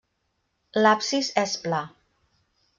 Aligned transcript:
L'absis 0.85 1.31
és 1.43 1.55
pla. 1.69 1.85